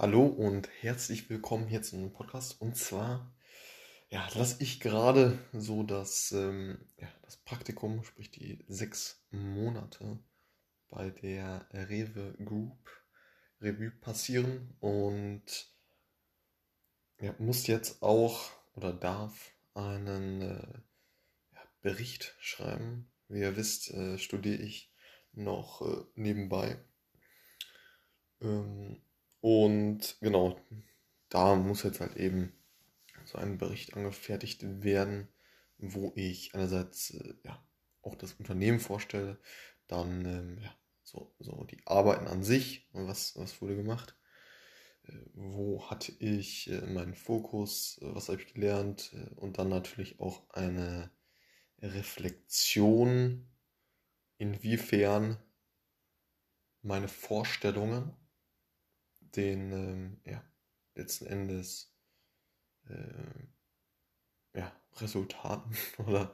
[0.00, 2.60] Hallo und herzlich willkommen hier zu einem Podcast.
[2.60, 3.34] Und zwar,
[4.10, 10.20] ja, lasse ich gerade so das, ähm, ja, das Praktikum, sprich die sechs Monate
[10.88, 12.78] bei der Rewe Group
[13.60, 15.42] Revue passieren und
[17.18, 20.78] ja, muss jetzt auch oder darf einen äh,
[21.54, 23.10] ja, Bericht schreiben.
[23.26, 24.92] Wie ihr wisst, äh, studiere ich
[25.32, 26.78] noch äh, nebenbei.
[28.40, 29.02] Ähm,
[29.40, 30.60] und genau,
[31.28, 32.52] da muss jetzt halt eben
[33.24, 35.28] so ein Bericht angefertigt werden,
[35.78, 37.62] wo ich einerseits äh, ja,
[38.02, 39.38] auch das Unternehmen vorstelle,
[39.86, 44.16] dann ähm, ja, so, so die Arbeiten an sich, was, was wurde gemacht,
[45.04, 49.68] äh, wo hatte ich äh, meinen Fokus, äh, was habe ich gelernt äh, und dann
[49.68, 51.10] natürlich auch eine
[51.80, 53.46] Reflexion,
[54.38, 55.36] inwiefern
[56.82, 58.16] meine Vorstellungen
[59.36, 60.42] den ähm, ja,
[60.94, 61.94] letzten Endes
[62.88, 63.48] äh,
[64.54, 65.76] ja, Resultaten
[66.06, 66.32] oder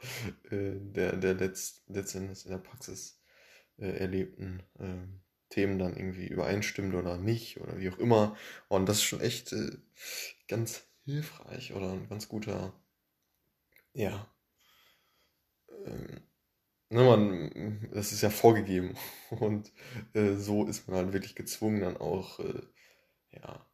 [0.50, 3.20] äh, der, der letzt, letzten Endes in der Praxis
[3.78, 8.36] äh, erlebten ähm, Themen dann irgendwie übereinstimmt oder nicht oder wie auch immer.
[8.68, 9.70] Und das ist schon echt äh,
[10.48, 12.72] ganz hilfreich oder ein ganz guter,
[13.94, 14.26] ja,
[15.86, 16.20] ähm,
[16.90, 18.96] ne, man, das ist ja vorgegeben
[19.30, 19.72] und
[20.14, 22.62] äh, so ist man halt wirklich gezwungen, dann auch äh,
[23.34, 23.66] ja,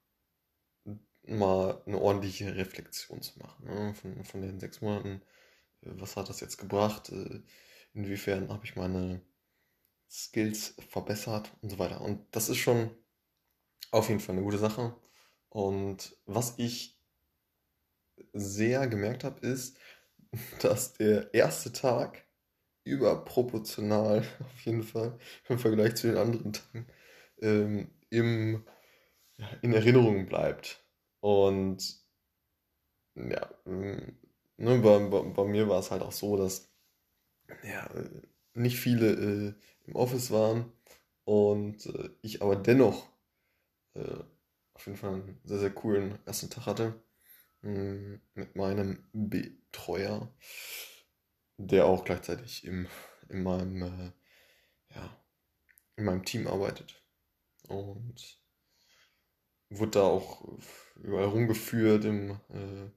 [1.26, 3.64] mal eine ordentliche Reflexion zu machen.
[3.64, 3.94] Ne?
[3.94, 5.22] Von, von den sechs Monaten,
[5.82, 7.10] äh, was hat das jetzt gebracht?
[7.10, 7.42] Äh,
[7.94, 9.22] inwiefern habe ich meine
[10.10, 12.00] Skills verbessert und so weiter.
[12.00, 12.90] Und das ist schon
[13.90, 14.94] auf jeden Fall eine gute Sache.
[15.48, 16.98] Und was ich
[18.32, 19.76] sehr gemerkt habe, ist,
[20.62, 22.24] dass der erste Tag
[22.84, 26.86] überproportional auf jeden Fall im Vergleich zu den anderen Tagen
[27.42, 28.64] ähm, im
[29.62, 30.84] in Erinnerung bleibt.
[31.20, 32.00] Und
[33.14, 34.18] ja, mm,
[34.56, 36.72] ne, bei, bei, mir war es halt auch so, dass
[37.64, 37.90] ja,
[38.54, 39.54] nicht viele äh,
[39.86, 40.72] im Office waren
[41.24, 43.08] und äh, ich aber dennoch
[43.94, 44.22] äh,
[44.74, 47.02] auf jeden Fall einen sehr, sehr coolen ersten Tag hatte
[47.62, 50.32] mm, mit meinem Betreuer,
[51.58, 52.86] der auch gleichzeitig im,
[53.28, 54.12] in meinem äh,
[54.94, 55.16] ja,
[55.96, 57.02] in meinem Team arbeitet.
[57.68, 58.40] Und
[59.70, 60.44] wurde da auch
[60.96, 62.04] überall rumgeführt.
[62.04, 62.90] Im, äh,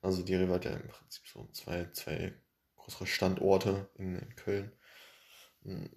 [0.00, 2.34] also die Rewe hat ja im Prinzip so zwei, zwei
[2.76, 4.72] größere Standorte in, in Köln.
[5.62, 5.90] Hm.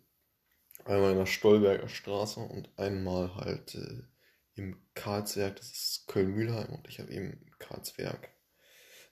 [0.86, 4.04] Einmal in der Stolberger Straße und einmal halt äh,
[4.56, 8.30] im Karlswerk, das ist Köln-Mühlheim und ich habe eben im Karlswerk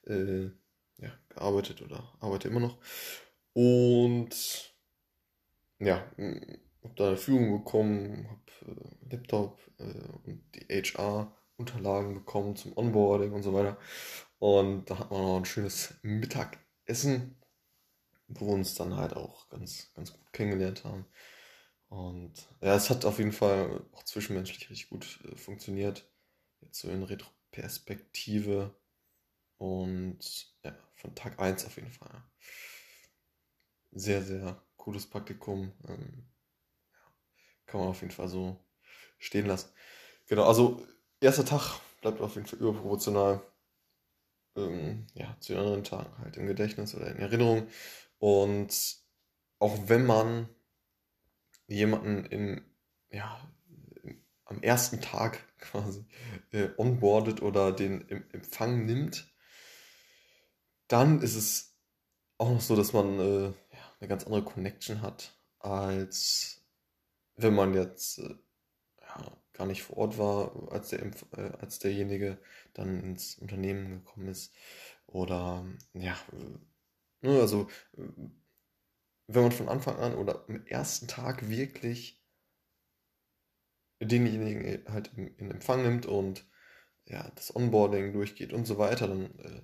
[0.05, 0.49] äh,
[0.97, 2.77] ja, gearbeitet oder arbeite immer noch.
[3.53, 4.73] Und
[5.79, 6.09] ja,
[6.83, 9.83] habe da eine Führung bekommen, habe äh, Laptop äh,
[10.25, 13.77] und die HR-Unterlagen bekommen zum Onboarding und so weiter.
[14.39, 17.37] Und da hat man noch ein schönes Mittagessen,
[18.27, 21.05] wo wir uns dann halt auch ganz, ganz gut kennengelernt haben.
[21.89, 26.09] Und ja, es hat auf jeden Fall auch zwischenmenschlich richtig gut äh, funktioniert.
[26.61, 28.75] Jetzt so in Retroperspektive.
[29.57, 30.19] Und
[30.63, 32.23] ja, von Tag 1 auf jeden Fall.
[33.91, 35.71] Sehr, sehr cooles Praktikum.
[35.87, 36.25] Ähm,
[37.65, 38.57] kann man auf jeden Fall so
[39.17, 39.69] stehen lassen.
[40.27, 40.85] Genau, also
[41.19, 43.41] erster Tag bleibt auf jeden Fall überproportional
[44.55, 47.67] ähm, ja, zu den anderen Tagen halt im Gedächtnis oder in Erinnerung.
[48.19, 48.97] Und
[49.59, 50.49] auch wenn man
[51.67, 52.61] jemanden in,
[53.09, 53.39] ja,
[54.45, 56.05] am ersten Tag quasi
[56.51, 59.33] äh, onboardet oder den im Empfang nimmt,
[60.87, 61.77] dann ist es
[62.37, 66.62] auch noch so, dass man äh, ja, eine ganz andere Connection hat als
[67.35, 68.35] wenn man jetzt äh,
[69.01, 72.39] ja, gar nicht vor Ort war, als, der, äh, als derjenige
[72.73, 74.53] dann ins Unternehmen gekommen ist.
[75.07, 77.67] Oder ja, äh, ne, also
[79.27, 82.21] wenn man von Anfang an oder am ersten Tag wirklich
[83.99, 86.45] denjenigen halt in, in Empfang nimmt und
[87.05, 89.61] ja, das Onboarding durchgeht und so weiter, dann äh,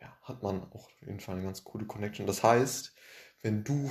[0.00, 2.26] ja, hat man auch auf jeden Fall eine ganz coole Connection.
[2.26, 2.94] Das heißt,
[3.42, 3.90] wenn du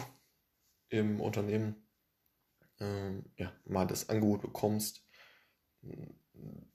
[0.89, 1.84] im Unternehmen
[2.79, 5.05] ähm, ja, mal das Angebot bekommst,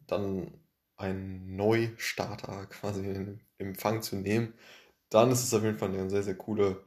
[0.07, 0.61] dann
[0.97, 4.55] einen Neustarter quasi in Empfang zu nehmen,
[5.09, 6.85] dann ist es auf jeden Fall eine sehr, sehr coole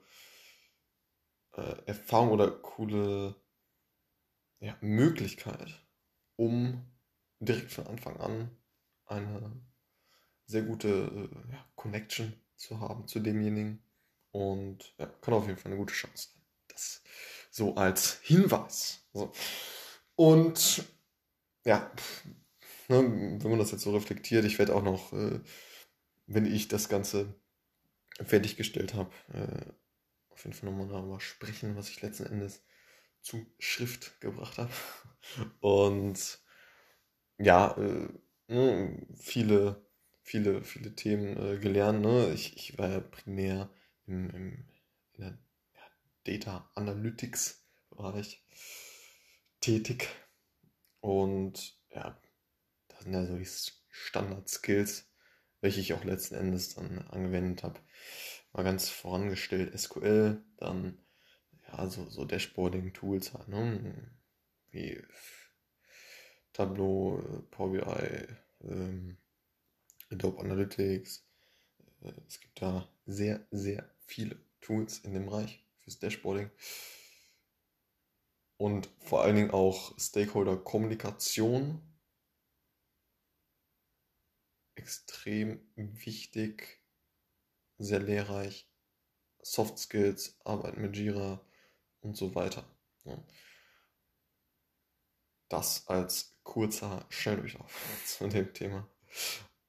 [1.54, 3.36] äh, Erfahrung oder coole
[4.60, 5.84] ja, Möglichkeit,
[6.36, 6.86] um
[7.40, 8.58] direkt von Anfang an
[9.06, 9.62] eine
[10.46, 13.84] sehr gute äh, ja, Connection zu haben zu demjenigen
[14.32, 16.44] und ja, kann auf jeden Fall eine gute Chance sein.
[16.70, 17.04] Das
[17.54, 19.06] so als Hinweis.
[19.14, 19.32] So.
[20.16, 20.84] Und
[21.66, 21.92] ja,
[22.88, 25.40] ne, wenn man das jetzt so reflektiert, ich werde auch noch, äh,
[26.26, 27.36] wenn ich das Ganze
[28.26, 29.72] fertiggestellt habe, äh,
[30.30, 32.64] auf jeden Fall nochmal darüber sprechen, was ich letzten Endes
[33.22, 34.74] zu Schrift gebracht habe.
[35.62, 36.40] Und
[37.38, 38.10] ja, äh,
[38.48, 39.86] ne, viele,
[40.24, 42.02] viele, viele Themen äh, gelernt.
[42.02, 42.34] Ne?
[42.34, 43.70] Ich, ich war ja primär
[44.08, 44.66] im, im
[45.14, 45.38] in der
[46.24, 48.44] Data Analytics Bereich
[49.60, 50.10] tätig.
[51.00, 52.20] Und ja,
[52.88, 53.48] das sind ja so die
[53.90, 55.10] Standard-Skills,
[55.62, 57.80] welche ich auch letzten Endes dann angewendet habe.
[58.52, 60.98] Mal ganz vorangestellt SQL, dann
[61.68, 64.12] ja, so, so Dashboarding-Tools halt, ne?
[64.70, 65.02] Wie
[66.52, 68.28] Tableau, Power BI,
[68.68, 69.18] ähm,
[70.12, 71.26] Adobe Analytics.
[72.02, 76.50] Äh, es gibt da sehr, sehr viele Tools in dem Bereich fürs Dashboarding.
[78.58, 81.82] Und vor allen Dingen auch Stakeholder-Kommunikation.
[84.76, 86.82] Extrem wichtig,
[87.78, 88.70] sehr lehrreich.
[89.42, 91.46] Soft Skills, Arbeiten mit Jira
[92.00, 92.66] und so weiter.
[95.50, 97.76] Das als kurzer Schnelldurchlauf
[98.06, 98.88] zu dem Thema.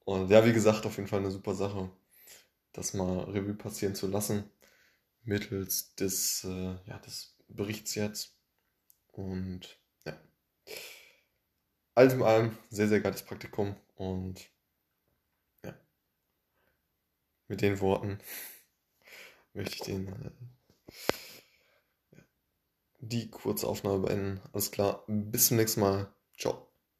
[0.05, 1.91] Und ja, wie gesagt, auf jeden Fall eine super Sache,
[2.71, 4.49] das mal Revue passieren zu lassen,
[5.25, 8.37] mittels des, äh, ja, des Berichts jetzt.
[9.11, 10.19] Und ja,
[11.93, 14.49] alles in allem sehr, sehr geiles Praktikum und
[15.63, 15.73] ja,
[17.47, 18.19] mit den Worten
[19.53, 20.31] möchte ich den, äh,
[22.99, 24.41] die kurze Aufnahme beenden.
[24.53, 26.13] Alles klar, bis zum nächsten Mal.
[26.37, 26.67] Ciao.